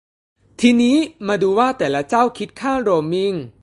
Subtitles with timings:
[0.59, 0.97] ทีนี้
[1.27, 3.33] มาดูว่าแต่ละเจ้าคิดค่าโรมมิ่ง